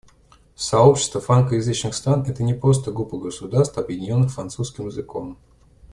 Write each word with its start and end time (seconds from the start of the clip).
Сообщество 0.55 1.21
франкоязычных 1.21 1.93
стран— 1.93 2.23
это 2.27 2.41
не 2.41 2.55
просто 2.55 2.91
группа 2.91 3.19
государств, 3.19 3.77
объединенных 3.77 4.31
французским 4.31 4.87
языком. 4.87 5.37